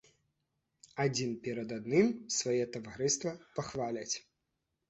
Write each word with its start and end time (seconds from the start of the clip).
Адзін 1.03 1.35
перад 1.47 1.69
адным 1.77 2.09
свае 2.39 2.57
таварыства 2.77 3.35
пахваляць. 3.59 4.15